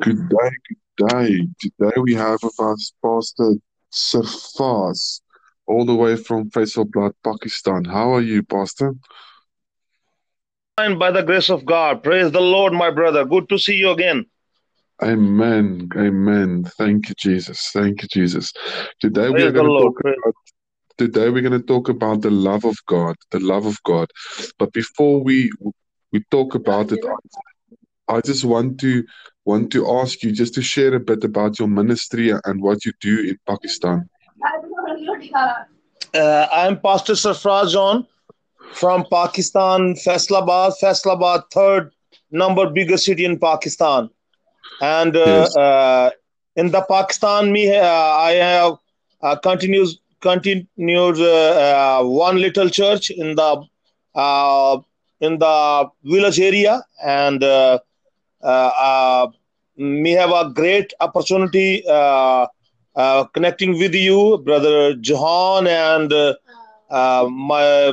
Good 0.00 0.28
day, 0.28 0.50
good 0.96 1.08
day. 1.08 1.48
Today 1.60 2.00
we 2.00 2.14
have 2.14 2.38
with 2.42 2.58
us 2.60 2.92
Pastor 3.04 3.54
Safas, 3.92 5.20
all 5.66 5.84
the 5.84 5.94
way 5.94 6.16
from 6.16 6.50
Faisalabad, 6.50 7.12
Pakistan. 7.22 7.84
How 7.84 8.14
are 8.14 8.22
you, 8.22 8.42
Pastor? 8.42 8.94
Fine, 10.78 10.98
by 10.98 11.10
the 11.10 11.22
grace 11.22 11.50
of 11.50 11.64
God. 11.64 12.02
Praise 12.02 12.30
the 12.32 12.40
Lord, 12.40 12.72
my 12.72 12.90
brother. 12.90 13.24
Good 13.24 13.48
to 13.50 13.58
see 13.58 13.74
you 13.74 13.90
again. 13.90 14.24
Amen. 15.02 15.88
Amen. 15.96 16.64
Thank 16.78 17.08
you, 17.10 17.14
Jesus. 17.18 17.70
Thank 17.72 18.02
you, 18.02 18.08
Jesus. 18.08 18.52
Today 19.00 19.28
we 19.30 19.42
are 19.42 19.52
going 19.52 19.66
to 19.66 19.78
talk 19.84 19.96
Praise- 20.00 20.16
about 20.24 20.34
today 20.98 21.28
we're 21.28 21.42
going 21.42 21.60
to 21.60 21.66
talk 21.66 21.90
about 21.90 22.22
the 22.22 22.30
love 22.30 22.64
of 22.64 22.76
God, 22.86 23.16
the 23.30 23.40
love 23.40 23.66
of 23.66 23.82
God. 23.82 24.10
But 24.58 24.72
before 24.72 25.22
we 25.22 25.50
we 26.12 26.24
talk 26.30 26.54
about 26.54 26.92
it, 26.92 27.00
I, 28.08 28.20
just 28.20 28.44
want 28.44 28.80
to 28.80 29.04
want 29.44 29.72
to 29.72 29.90
ask 29.98 30.22
you 30.22 30.32
just 30.32 30.54
to 30.54 30.62
share 30.62 30.94
a 30.94 31.00
bit 31.00 31.24
about 31.24 31.58
your 31.58 31.68
ministry 31.68 32.30
and 32.30 32.62
what 32.62 32.84
you 32.84 32.92
do 33.00 33.20
in 33.20 33.38
Pakistan. 33.46 34.08
Uh, 36.14 36.46
I'm 36.52 36.80
Pastor 36.80 37.14
Sarfraz 37.14 38.06
from 38.72 39.06
Pakistan, 39.10 39.94
Faisalabad. 39.94 40.74
Faisalabad, 40.80 41.44
third 41.52 41.92
number 42.30 42.70
biggest 42.70 43.04
city 43.04 43.24
in 43.24 43.38
Pakistan. 43.38 44.10
And 44.80 45.16
uh, 45.16 45.20
Yes. 45.20 45.56
uh, 45.56 46.10
in 46.56 46.70
the 46.70 46.82
Pakistan, 46.82 47.52
me 47.52 47.74
uh, 47.76 47.82
I 47.82 48.32
have 48.32 48.78
uh, 49.22 49.36
continues 49.36 49.98
continued 50.20 51.18
uh, 51.20 52.00
uh, 52.00 52.02
one 52.04 52.38
little 52.40 52.68
church 52.68 53.10
in 53.10 53.36
the 53.36 53.64
uh, 54.14 54.78
in 55.20 55.38
the 55.38 55.88
village 56.04 56.40
area, 56.40 56.82
and 57.04 57.42
we 59.76 60.10
have 60.12 60.30
a 60.30 60.50
great 60.54 60.92
opportunity 61.00 61.82
uh, 61.88 62.46
uh, 62.94 63.24
connecting 63.34 63.72
with 63.78 63.94
you, 63.94 64.38
brother 64.44 64.92
Johan, 65.02 65.66
and 65.66 66.12
uh, 66.12 66.34
uh, 66.90 67.28
my 67.30 67.92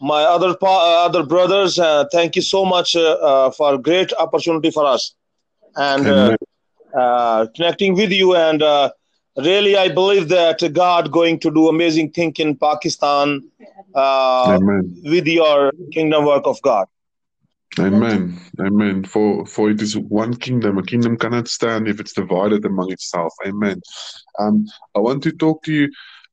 my 0.00 0.22
other 0.24 0.54
pa- 0.56 1.04
other 1.06 1.24
brothers. 1.24 1.78
Uh, 1.78 2.04
thank 2.12 2.36
you 2.36 2.42
so 2.42 2.64
much 2.64 2.96
uh, 2.96 3.00
uh, 3.30 3.50
for 3.50 3.78
great 3.78 4.12
opportunity 4.18 4.70
for 4.70 4.84
us, 4.86 5.14
and 5.76 6.08
uh, 6.08 6.36
uh, 6.96 7.46
connecting 7.54 7.94
with 7.94 8.10
you. 8.10 8.34
And 8.36 8.62
uh, 8.62 8.90
really, 9.36 9.76
I 9.76 9.88
believe 9.88 10.28
that 10.28 10.58
God 10.72 11.12
going 11.12 11.38
to 11.40 11.50
do 11.50 11.68
amazing 11.68 12.10
thing 12.10 12.32
in 12.38 12.56
Pakistan 12.56 13.42
uh, 13.94 14.58
with 15.04 15.26
your 15.26 15.72
kingdom 15.92 16.24
work 16.24 16.46
of 16.46 16.60
God. 16.62 16.86
Amen. 17.78 18.40
Amen. 18.60 19.04
For 19.04 19.46
for 19.46 19.70
it 19.70 19.80
is 19.80 19.96
one 19.96 20.34
kingdom. 20.34 20.78
A 20.78 20.82
kingdom 20.82 21.16
cannot 21.16 21.48
stand 21.48 21.86
if 21.86 22.00
it's 22.00 22.12
divided 22.12 22.64
among 22.64 22.90
itself. 22.90 23.32
Amen. 23.46 23.80
Um, 24.38 24.66
I 24.96 24.98
want 24.98 25.22
to 25.22 25.32
talk 25.32 25.62
to 25.64 25.72
you. 25.72 25.90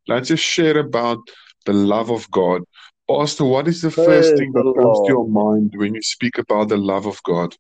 Let's 0.07 0.29
just 0.29 0.43
share 0.43 0.77
about 0.79 1.19
the 1.65 1.73
love 1.73 2.09
of 2.09 2.29
God. 2.31 2.63
Pastor, 3.09 3.45
what 3.45 3.67
is 3.67 3.81
the 3.81 3.91
first 3.91 4.35
thing 4.35 4.51
that 4.53 4.73
comes 4.77 4.99
to 5.01 5.11
your 5.13 5.27
mind 5.27 5.73
when 5.75 5.95
you 5.95 6.01
speak 6.01 6.37
about 6.37 6.69
the 6.69 6.77
love 6.77 7.05
of 7.05 7.21
God? 7.23 7.55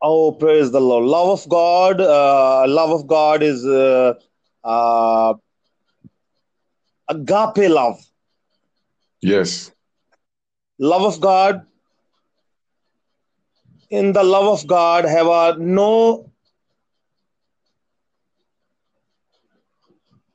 Oh, 0.00 0.32
praise 0.32 0.72
the 0.72 0.80
Lord. 0.80 1.04
Love 1.04 1.28
of 1.28 1.48
God. 1.48 2.00
Uh, 2.00 2.66
love 2.66 2.90
of 2.90 3.06
God 3.06 3.42
is 3.42 3.64
uh, 3.64 4.14
uh, 4.64 5.34
agape 7.08 7.70
love. 7.70 8.00
Yes. 9.20 9.70
Love 10.78 11.02
of 11.02 11.20
God. 11.20 11.66
In 13.92 14.14
the 14.14 14.24
love 14.24 14.46
of 14.46 14.66
God, 14.66 15.04
have 15.04 15.26
a 15.26 15.54
no 15.58 16.32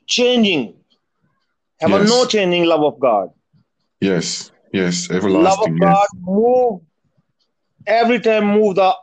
changing. 0.06 0.76
Have 1.80 1.92
a 1.92 2.04
no 2.04 2.26
changing 2.28 2.66
love 2.66 2.84
of 2.84 3.00
God. 3.00 3.30
Yes. 4.00 4.52
Yes. 4.72 5.10
everlasting. 5.10 5.44
Love 5.44 5.72
of 5.72 5.80
God 5.80 6.08
move 6.22 6.82
every 7.88 8.20
time. 8.20 8.46
Move 8.46 8.76
the 8.76 8.94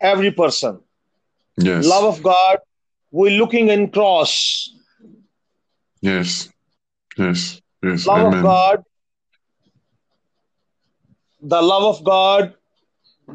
every 0.00 0.30
person. 0.30 0.78
Yes. 1.56 1.84
Love 1.84 2.04
of 2.04 2.22
God. 2.22 2.58
We're 3.10 3.36
looking 3.36 3.70
in 3.70 3.90
cross. 3.90 4.72
Yes. 6.00 6.48
Yes. 7.18 7.60
Yes. 7.82 8.06
Love 8.06 8.20
of 8.20 8.26
Amen. 8.28 8.42
God 8.44 8.84
The 11.41 11.61
love 11.61 11.85
of 11.93 12.03
God. 12.13 12.53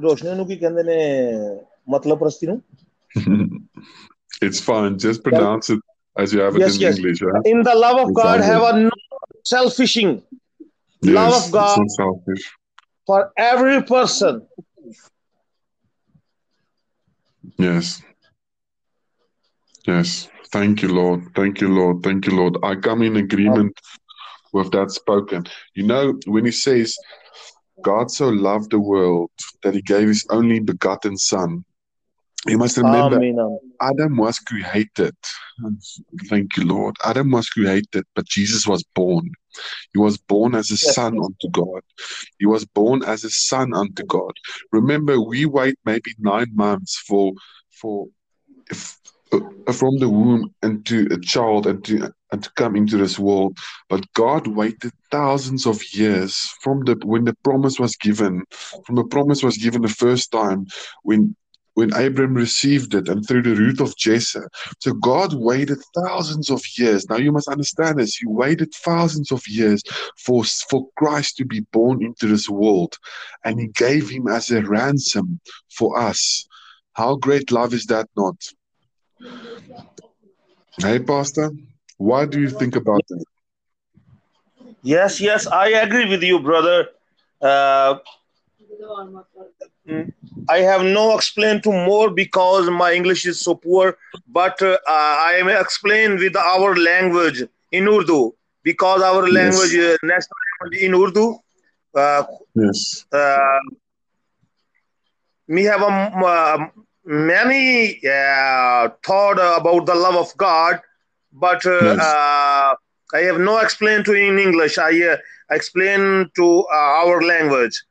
ਰੋਸ਼ਨੀ 0.02 0.34
ਨੂੰ 0.36 0.46
ਕੀ 0.46 0.56
ਕਹਿੰਦੇ 0.56 0.82
ਨੇ 0.82 0.98
ਮਤਲਬ 1.94 2.18
ਪ੍ਰਸਤੀ 2.18 2.46
ਨੂੰ 2.46 2.60
it's 4.46 4.60
fine. 4.68 4.94
Just 5.02 5.22
pronounce 5.24 5.68
it 5.74 5.80
as 6.22 6.32
you 6.34 6.40
have 6.44 6.56
it 6.58 6.62
Yes, 6.62 6.76
in 6.76 6.82
yes. 6.84 6.96
English. 6.98 7.20
Right? 7.26 7.48
In 7.50 7.60
the 7.68 7.74
love 7.80 7.98
of 8.04 8.08
It's 8.12 8.18
God, 8.20 8.40
all 8.40 8.46
have 8.46 8.62
good. 8.62 8.78
a 8.78 8.84
no 8.86 9.18
selfishing 9.50 10.14
love 11.02 11.34
Yes. 11.34 11.36
of 11.40 11.44
It's 11.44 11.52
God 11.58 11.82
not 11.82 11.92
selfish. 11.98 12.46
for 13.10 13.20
every 13.44 13.76
person. 13.92 14.40
Yes. 17.66 18.02
Yes. 19.86 20.28
Thank 20.52 20.82
you, 20.82 20.90
Lord. 21.00 21.24
Thank 21.34 21.60
you, 21.60 21.68
Lord. 21.68 22.02
Thank 22.02 22.26
you, 22.26 22.36
Lord. 22.40 22.58
I 22.70 22.74
come 22.76 23.02
in 23.02 23.16
agreement 23.16 23.80
with 24.52 24.70
that 24.72 24.90
spoken. 24.90 25.44
You 25.74 25.86
know, 25.92 26.02
when 26.26 26.44
he 26.44 26.52
says, 26.52 26.96
God 27.83 28.11
so 28.11 28.29
loved 28.29 28.71
the 28.71 28.79
world 28.79 29.31
that 29.63 29.73
he 29.73 29.81
gave 29.81 30.07
his 30.07 30.25
only 30.29 30.59
begotten 30.59 31.17
Son, 31.17 31.63
you 32.45 32.57
must 32.57 32.77
remember 32.77 33.17
Amen. 33.17 33.69
Adam 33.81 34.17
was 34.17 34.39
created. 34.39 35.15
Thank 36.29 36.57
you, 36.57 36.65
Lord. 36.65 36.95
Adam 37.03 37.31
was 37.31 37.49
created, 37.49 38.05
but 38.15 38.25
Jesus 38.25 38.65
was 38.67 38.83
born. 38.95 39.31
He 39.93 39.99
was 39.99 40.17
born 40.17 40.55
as 40.55 40.71
a 40.71 40.77
son 40.77 41.17
unto 41.17 41.49
God. 41.51 41.81
He 42.39 42.45
was 42.45 42.65
born 42.65 43.03
as 43.03 43.23
a 43.23 43.29
son 43.29 43.73
unto 43.73 44.03
God. 44.03 44.33
Remember, 44.71 45.19
we 45.19 45.45
wait 45.45 45.75
maybe 45.85 46.13
nine 46.19 46.51
months 46.53 46.97
for 47.07 47.33
for 47.71 48.07
if, 48.69 48.97
uh, 49.31 49.71
from 49.71 49.97
the 49.99 50.09
womb 50.09 50.53
into 50.63 51.07
a 51.11 51.19
child 51.19 51.67
and 51.67 51.83
to 51.85 52.13
and 52.31 52.43
to 52.43 52.51
come 52.51 52.75
into 52.75 52.97
this 52.97 53.17
world. 53.17 53.57
But 53.89 54.11
God 54.13 54.47
waited 54.47 54.91
thousands 55.11 55.65
of 55.65 55.81
years 55.93 56.35
from 56.61 56.83
the 56.85 56.99
when 57.03 57.25
the 57.25 57.35
promise 57.43 57.79
was 57.79 57.95
given, 57.95 58.43
from 58.85 58.95
the 58.95 59.05
promise 59.05 59.43
was 59.43 59.57
given 59.57 59.81
the 59.81 59.87
first 59.89 60.31
time 60.31 60.65
when 61.03 61.35
when 61.77 61.93
Abram 61.93 62.33
received 62.33 62.95
it 62.95 63.07
and 63.07 63.23
through 63.23 63.43
the 63.43 63.53
root 63.53 63.79
of 63.79 63.95
Jesse. 63.95 64.39
So 64.79 64.93
God 64.93 65.35
waited 65.35 65.77
thousands 65.95 66.49
of 66.49 66.63
years. 66.75 67.07
Now 67.07 67.17
you 67.17 67.31
must 67.31 67.47
understand 67.47 67.99
this. 67.99 68.15
He 68.15 68.25
waited 68.25 68.73
thousands 68.73 69.31
of 69.31 69.47
years 69.47 69.83
for, 70.17 70.43
for 70.43 70.87
Christ 70.97 71.37
to 71.37 71.45
be 71.45 71.59
born 71.71 72.03
into 72.03 72.25
this 72.25 72.49
world. 72.49 72.97
And 73.45 73.59
he 73.59 73.67
gave 73.67 74.09
him 74.09 74.27
as 74.27 74.49
a 74.49 74.63
ransom 74.63 75.39
for 75.69 75.99
us. 75.99 76.47
How 76.93 77.15
great 77.15 77.51
love 77.51 77.75
is 77.75 77.85
that 77.85 78.09
not? 78.17 78.37
Hey, 80.81 80.97
Pastor, 80.97 81.51
what 81.97 82.29
do 82.31 82.39
you 82.39 82.49
think 82.49 82.75
about 82.75 83.01
that? 83.09 83.23
Yes, 84.81 85.19
yes, 85.21 85.47
I 85.47 85.69
agree 85.69 86.07
with 86.09 86.23
you, 86.23 86.39
brother. 86.39 86.87
Uh, 87.41 87.95
mm, 89.87 90.11
I 90.49 90.59
have 90.59 90.83
no 90.83 91.15
explain 91.15 91.61
to 91.61 91.71
more 91.71 92.09
because 92.11 92.69
my 92.69 92.93
English 92.93 93.25
is 93.25 93.41
so 93.41 93.55
poor. 93.55 93.97
But 94.27 94.61
uh, 94.61 94.77
I 94.87 95.41
may 95.45 95.59
explain 95.59 96.17
with 96.17 96.35
our 96.35 96.75
language 96.75 97.43
in 97.71 97.87
Urdu 97.87 98.33
because 98.63 99.01
our 99.01 99.27
language, 99.27 99.73
Yes, 99.73 99.75
uh, 99.75 99.97
national 100.03 100.39
language 100.61 100.81
in 100.81 100.93
Urdu. 100.95 101.37
Uh, 101.95 102.23
yes, 102.55 103.05
uh, 103.11 103.59
we 105.47 105.63
have 105.63 105.81
a, 105.81 105.85
uh, 105.85 106.67
many 107.05 107.99
uh, 108.05 108.89
thought 109.03 109.39
about 109.61 109.85
the 109.85 109.95
love 109.95 110.15
of 110.15 110.35
God, 110.37 110.79
but 111.32 111.64
uh, 111.66 111.78
yes. 111.82 112.00
uh, 112.00 112.74
I 113.14 113.20
have 113.20 113.38
no 113.38 113.58
explain 113.58 114.04
to 114.04 114.12
in 114.12 114.38
English. 114.38 114.78
I 114.78 115.02
uh, 115.02 115.16
explain 115.50 116.30
to 116.36 116.64
uh, 116.72 117.04
our 117.04 117.22
language. 117.22 117.82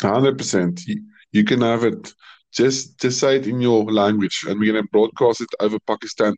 Hundred 0.00 0.38
percent. 0.38 0.86
You, 0.86 1.02
you 1.32 1.44
can 1.44 1.60
have 1.62 1.84
it. 1.84 2.12
Just 2.52 2.98
just 3.00 3.20
say 3.20 3.36
it 3.36 3.46
in 3.46 3.60
your 3.60 3.84
language, 3.84 4.44
and 4.48 4.58
we're 4.58 4.72
gonna 4.72 4.86
broadcast 4.92 5.40
it 5.40 5.48
over 5.60 5.78
Pakistan 5.86 6.34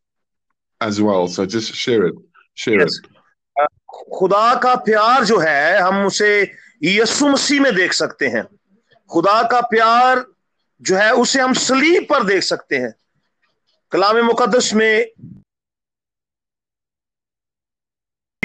as 0.81 1.01
well. 1.01 1.29
So 1.29 1.47
just 1.47 1.75
share 1.75 2.07
it. 2.07 2.15
Share 2.55 2.81
it. 2.81 2.91
Yes. 2.91 3.01
Uh, 3.61 3.67
खुदा 4.19 4.55
का 4.63 4.75
प्यार 4.87 5.25
जो 5.25 5.39
है 5.39 5.81
हम 5.81 6.05
उसे 6.07 6.31
यीशु 6.83 7.29
मसीह 7.29 7.61
में 7.61 7.75
देख 7.75 7.93
सकते 7.93 8.27
हैं 8.35 8.45
खुदा 9.13 9.43
का 9.53 9.61
प्यार 9.71 10.25
जो 10.83 10.97
है 10.97 11.13
उसे 11.23 11.41
हम 11.41 11.53
सलीब 11.53 12.07
पर 12.11 12.25
देख 12.25 12.43
सकते 12.43 12.77
हैं 12.77 12.93
कलाम 13.93 14.25
मुकदस 14.27 14.73
में 14.75 15.07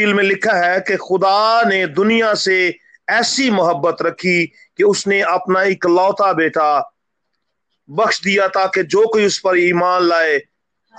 में 0.06 0.24
लिखा 0.24 0.52
है 0.52 0.80
कि 0.80 0.96
खुदा 0.96 1.62
ने 1.62 1.86
दुनिया 1.86 2.34
से 2.34 2.78
ऐसी 3.10 3.50
मोहब्बत 3.50 3.96
रखी 4.02 4.46
कि 4.46 4.82
उसने 4.82 5.20
अपना 5.20 5.62
इकलौता 5.62 6.32
बेटा 6.32 6.96
बख्श 7.90 8.20
दिया 8.22 8.48
ताकि 8.48 8.82
जो 8.82 9.06
कोई 9.06 9.26
उस 9.26 9.38
पर 9.38 9.58
ईमान 9.58 10.02
लाए, 10.02 10.36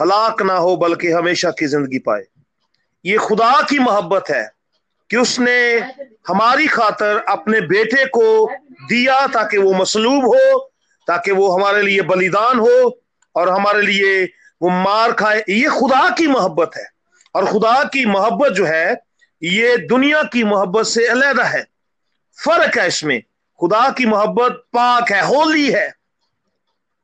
हलाक 0.02 0.42
ना 0.42 0.54
हो, 0.54 0.78
बल्कि 0.78 1.12
हमेशा 1.12 1.52
की 1.52 1.66
ज़िंदगी 1.66 2.00
पाए। 2.00 2.24
ये 3.06 3.18
खुदा 3.18 3.62
की 3.62 3.80
मोहब्बत 3.80 4.24
है 4.30 4.52
कि 5.10 5.18
उसने 5.18 5.80
हमारी 6.28 6.68
खातर 6.68 7.18
अपने 7.30 7.62
बेटे 7.62 8.06
को 8.06 8.48
दिया 8.88 9.28
ताकि 9.28 9.58
वो 9.58 9.74
मसलूब 9.74 10.26
हो, 10.26 10.60
ताकि 11.08 11.32
वो 11.32 11.50
हमारे 11.50 11.82
लिए 11.82 12.02
बलिदान 12.02 12.60
हो 12.60 13.02
और 13.36 13.50
हमारे 13.50 13.82
लिए 13.82 14.24
वो 14.62 14.70
मार 14.70 15.12
खाए। 15.12 15.44
ये 15.50 15.70
खुदा 15.70 16.10
की 16.10 16.28
मोहब्बत 16.28 16.72
है। 16.78 16.88
और 17.36 17.46
खुदा 17.52 17.84
की 17.94 18.06
मोहब्बत 18.06 18.54
जो 18.54 18.66
है 18.66 19.02
ये 19.44 19.76
दुनिया 19.88 20.24
की 20.34 20.44
मोहब्बत 20.44 20.86
से 20.86 21.06
अलहदा 21.08 21.44
है 21.44 21.66
फ़र्क 22.38 22.78
है 22.78 22.88
इसमें 22.88 23.22
खुदा 23.60 23.90
की 23.98 24.06
मोहब्बत 24.06 24.64
पाक 24.74 25.12
है 25.12 25.26
होली 25.28 25.70
है 25.72 25.88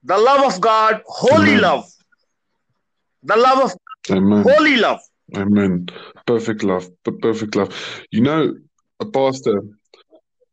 the 0.05 0.19
love 0.27 0.43
of 0.45 0.59
God 0.67 1.01
holy 1.21 1.55
love 1.55 1.83
the 3.25 3.37
love 3.45 3.61
of 3.63 3.75
holy 4.49 4.75
love 4.75 4.99
Amen. 5.35 5.89
Perfect 6.25 6.63
love. 6.63 6.89
Perfect 7.03 7.55
love. 7.55 8.03
You 8.11 8.21
know, 8.21 8.55
a 8.99 9.05
pastor. 9.05 9.61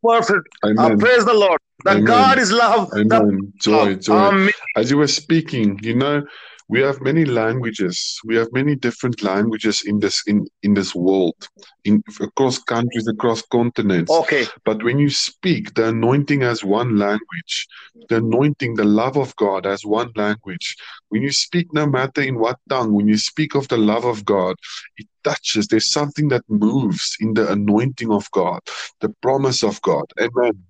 Perfect. 0.02 0.48
Uh, 0.62 0.68
Amen. 0.68 0.92
Uh, 0.92 0.96
praise 0.96 1.24
the 1.24 1.34
Lord. 1.34 1.60
That 1.84 1.98
Amen. 1.98 2.04
God 2.06 2.38
is 2.38 2.50
love. 2.52 2.92
Amen. 2.92 3.52
Joy, 3.56 3.94
joy. 3.96 4.14
Amen. 4.14 4.50
As 4.76 4.90
you 4.90 4.98
were 4.98 5.06
speaking, 5.06 5.78
you 5.82 5.94
know, 5.94 6.24
we 6.68 6.80
have 6.80 7.00
many 7.00 7.24
languages. 7.24 8.18
We 8.24 8.36
have 8.36 8.48
many 8.52 8.74
different 8.74 9.22
languages 9.22 9.82
in 9.84 10.00
this 10.00 10.22
in 10.26 10.46
in 10.62 10.74
this 10.74 10.94
world 10.94 11.48
in 11.84 12.02
across 12.20 12.58
countries 12.58 13.06
across 13.06 13.42
continents. 13.42 14.10
Okay. 14.10 14.46
But 14.64 14.82
when 14.82 14.98
you 14.98 15.10
speak 15.10 15.74
the 15.74 15.88
anointing 15.88 16.42
as 16.42 16.64
one 16.64 16.96
language 16.96 17.68
the 18.08 18.16
anointing 18.16 18.74
the 18.74 18.84
love 18.84 19.16
of 19.16 19.34
god 19.36 19.66
as 19.66 19.84
one 19.84 20.10
language 20.16 20.76
when 21.08 21.22
you 21.22 21.32
speak 21.32 21.72
no 21.72 21.86
matter 21.86 22.20
in 22.20 22.38
what 22.38 22.58
tongue 22.68 22.92
when 22.92 23.08
you 23.08 23.16
speak 23.16 23.54
of 23.54 23.66
the 23.68 23.76
love 23.76 24.04
of 24.04 24.24
god 24.24 24.56
it 24.96 25.06
touches 25.22 25.68
there's 25.68 25.90
something 25.90 26.28
that 26.28 26.42
moves 26.48 27.16
in 27.20 27.32
the 27.34 27.50
anointing 27.50 28.10
of 28.10 28.30
god 28.32 28.60
the 29.00 29.08
promise 29.22 29.62
of 29.62 29.80
god. 29.82 30.04
Amen. 30.20 30.62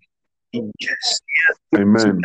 Yes, 0.53 0.71
yes. 0.79 1.21
amen 1.81 2.21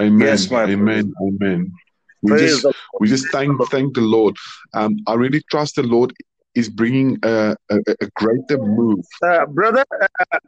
amen. 0.00 0.20
Yes, 0.20 0.50
amen. 0.50 1.12
Amen 1.22 1.72
we 2.21 2.31
Praise 2.31 2.61
just 2.61 2.77
we 2.99 3.07
just 3.07 3.27
thank 3.31 3.51
thank 3.69 3.93
the 3.95 4.01
Lord. 4.01 4.35
Um, 4.73 4.97
I 5.07 5.13
really 5.13 5.41
trust 5.51 5.75
the 5.75 5.83
Lord 5.83 6.13
is 6.55 6.69
bringing 6.69 7.19
a, 7.23 7.55
a, 7.69 7.77
a 8.01 8.07
greater 8.15 8.57
move. 8.57 9.05
Uh, 9.21 9.45
brother, 9.45 9.85
uh, 10.01 10.39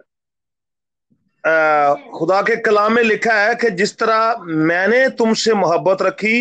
uh, 1.44 1.96
खुदा 2.18 2.42
के 2.50 2.56
कलाम 2.66 2.94
में 2.94 3.04
लिखा 3.04 3.34
है 3.42 3.56
कि 3.56 3.70
जिस 3.82 3.98
तरह 3.98 4.44
मैंने 4.72 5.08
तुमसे 5.22 5.54
मोहब्बत 5.54 6.02
रखी 6.02 6.36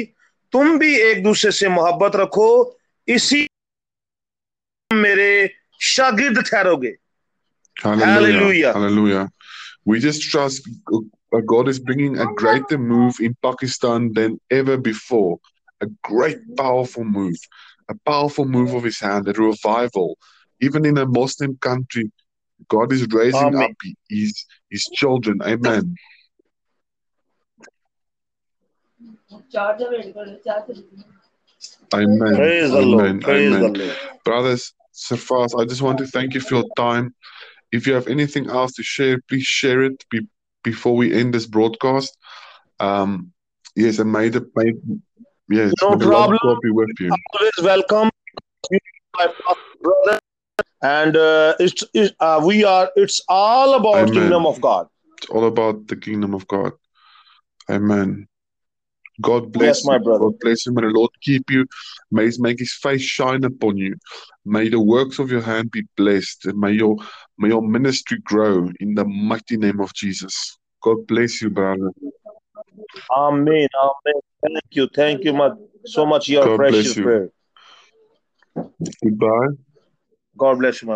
तुम 0.53 0.79
भी 0.79 0.95
एक 1.11 1.23
दूसरे 1.23 1.51
से 1.53 1.69
मोहब्बत 1.69 2.17
रखो 2.17 2.49
इसी 3.09 3.47
मेरे 4.91 5.31
शागिर्द 5.93 6.43
ठहरोगे 6.51 6.95
Hallelujah. 7.81 8.73
Hallelujah. 8.73 9.31
We 9.85 10.01
just 10.01 10.23
trust 10.31 10.69
but 11.34 11.48
God 11.48 11.68
is 11.68 11.80
bringing 11.80 12.20
a 12.20 12.32
greater 12.36 12.78
move 12.78 13.16
in 13.20 13.36
Pakistan 13.42 14.14
than 14.14 14.40
ever 14.52 14.78
before. 14.78 15.40
A 15.82 15.88
great, 16.04 16.38
powerful 16.56 17.04
move, 17.04 17.36
a 17.90 17.96
powerful 18.06 18.46
move 18.46 18.76
of 18.76 18.84
His 18.84 19.00
hand, 19.00 19.28
a 19.28 19.34
revival. 19.34 20.16
Even 20.62 20.86
in 20.86 20.96
a 21.00 21.08
Muslim 21.08 21.58
country, 21.58 22.12
God 22.68 22.94
is 22.94 23.08
raising 23.12 23.56
Amen. 23.56 23.64
up 23.64 23.72
His 24.10 24.46
His 24.70 24.86
children. 24.94 25.42
Amen. 25.42 25.96
Amen. 31.96 32.36
Praise 32.36 32.72
the 32.72 32.82
Lord. 32.84 33.22
Praise 33.22 33.50
Amen. 33.50 33.74
the 33.74 33.80
Lord. 33.80 33.98
Brothers, 34.24 34.72
Safas, 34.94 35.60
I 35.60 35.66
just 35.66 35.82
want 35.82 35.98
to 35.98 36.06
thank 36.06 36.36
you 36.36 36.42
for 36.42 36.58
your 36.58 36.70
time. 36.76 37.16
If 37.72 37.88
you 37.88 37.96
have 37.96 38.08
anything 38.08 38.52
else 38.52 38.74
to 38.74 38.84
share, 38.84 39.20
please 39.28 39.46
share 39.46 39.82
it. 39.82 40.06
Be 40.12 40.28
before 40.64 40.96
we 40.96 41.14
end 41.14 41.34
this 41.34 41.46
broadcast. 41.46 42.18
Um, 42.80 43.32
yes, 43.76 44.00
I 44.00 44.04
made 44.04 44.36
a 44.36 44.42
may, 44.56 44.74
yes, 45.50 45.74
no 45.82 45.98
problem. 45.98 46.60
Be 46.62 46.72
with 46.72 46.90
you. 47.00 47.12
Always 47.34 47.52
welcome, 47.62 48.10
my 49.18 49.28
brother. 49.82 50.20
And 50.82 51.16
uh, 51.16 51.56
it's, 51.60 51.84
it, 51.94 52.14
uh, 52.20 52.42
we 52.46 52.66
are. 52.66 52.92
It's 52.96 53.22
all 53.30 53.76
about 53.76 53.96
Amen. 53.96 54.14
kingdom 54.14 54.46
of 54.46 54.60
God. 54.60 54.88
It's 55.18 55.30
all 55.30 55.46
about 55.46 55.88
the 55.88 55.96
kingdom 55.96 56.34
of 56.34 56.46
God. 56.48 56.74
Amen. 57.70 58.28
God 59.24 59.52
bless 59.52 59.78
yes, 59.78 59.86
my 59.86 59.98
brother. 59.98 60.26
God 60.26 60.40
bless 60.42 60.66
you. 60.66 60.74
May 60.74 60.82
the 60.82 60.90
Lord 60.90 61.12
keep 61.22 61.50
you. 61.50 61.66
May 62.12 62.30
He 62.30 62.36
make 62.40 62.60
His 62.60 62.74
face 62.74 63.02
shine 63.02 63.44
upon 63.44 63.78
you. 63.78 63.96
May 64.46 64.70
the 64.70 64.80
works 64.80 65.18
of 65.18 65.32
your 65.32 65.42
hand 65.42 65.72
be 65.72 65.84
blessed. 65.96 66.46
And 66.46 66.60
may 66.60 66.74
your 66.74 66.98
may 67.38 67.48
your 67.48 67.62
ministry 67.62 68.20
grow 68.24 68.70
in 68.80 68.96
the 68.96 69.06
mighty 69.06 69.58
name 69.58 69.80
of 69.80 69.94
Jesus. 69.94 70.58
God 70.84 71.08
bless 71.08 71.42
you, 71.42 71.50
brother. 71.50 71.92
Amen. 73.16 73.68
Amen. 73.82 74.22
Thank 74.44 74.72
you. 74.72 74.90
Thank 74.94 75.24
you 75.24 75.34
much, 75.34 75.54
so 75.86 76.06
much. 76.06 76.28
Your 76.28 76.46
God 76.46 76.58
precious 76.58 76.94
prayer. 76.96 77.30
Goodbye. 79.02 79.56
God 80.38 80.60
bless 80.60 80.82
you, 80.82 80.88
my 80.88 80.92